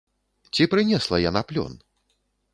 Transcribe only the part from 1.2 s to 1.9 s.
яна плён?